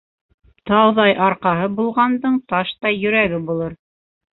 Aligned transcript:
Тауҙай 0.69 1.13
арҡаһы 1.27 1.69
булғандың 1.83 2.43
таштай 2.55 3.01
йөрәге 3.03 3.47
булыр. 3.51 3.83